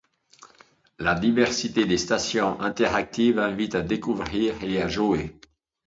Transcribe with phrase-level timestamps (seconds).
[0.97, 5.39] La diversité des stations interactives invite à découvrir et à jouer.